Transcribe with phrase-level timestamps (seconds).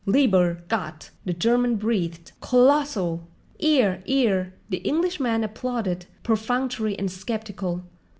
[0.07, 2.31] "Lieber Gott!" the German breathed.
[2.41, 3.27] "Colossal!"
[3.59, 7.83] "'Ear, 'ear!" the Englishman applauded, perfunctory and skeptical.